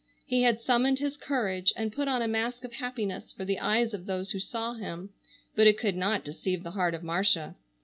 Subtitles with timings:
[0.25, 3.93] He had summoned his courage and put on a mask of happiness for the eyes
[3.93, 5.11] of those who saw him,
[5.55, 7.55] but it could not deceive the heart of Marcia.